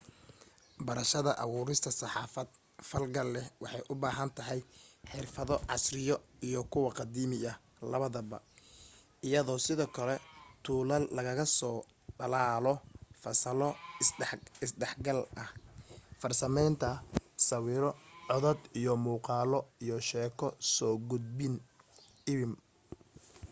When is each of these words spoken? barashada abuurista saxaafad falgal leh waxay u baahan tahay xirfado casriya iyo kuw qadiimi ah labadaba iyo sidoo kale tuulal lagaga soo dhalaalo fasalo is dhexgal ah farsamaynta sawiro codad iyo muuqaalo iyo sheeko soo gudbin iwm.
barashada 0.85 1.31
abuurista 1.43 1.89
saxaafad 1.99 2.47
falgal 2.89 3.27
leh 3.35 3.47
waxay 3.63 3.83
u 3.91 3.93
baahan 4.01 4.29
tahay 4.37 4.61
xirfado 5.11 5.55
casriya 5.69 6.15
iyo 6.47 6.61
kuw 6.73 6.87
qadiimi 6.97 7.37
ah 7.51 7.57
labadaba 7.91 8.37
iyo 9.27 9.55
sidoo 9.65 9.93
kale 9.95 10.15
tuulal 10.63 11.03
lagaga 11.17 11.45
soo 11.59 11.77
dhalaalo 12.17 12.73
fasalo 13.23 13.67
is 14.63 14.71
dhexgal 14.79 15.19
ah 15.41 15.49
farsamaynta 16.21 16.87
sawiro 17.47 17.91
codad 18.29 18.59
iyo 18.79 18.93
muuqaalo 19.05 19.59
iyo 19.85 19.97
sheeko 20.09 20.45
soo 20.75 20.93
gudbin 21.09 21.53
iwm. 22.33 22.51